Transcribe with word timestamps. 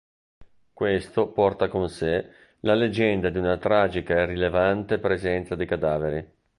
Questo 0.73 1.27
porta 1.27 1.67
con 1.67 1.87
sé 1.87 2.27
la 2.61 2.73
leggenda 2.73 3.29
di 3.29 3.37
una 3.37 3.57
tragica 3.59 4.15
e 4.15 4.25
rilevante 4.25 4.97
presenza 4.97 5.53
di 5.53 5.67
cadaveri. 5.67 6.27